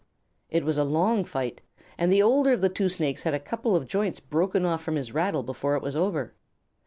[0.49, 1.61] It was a long fight,
[1.95, 4.95] and the older of the two Snakes had a couple of joints broken off from
[4.95, 6.33] his rattle before it was over.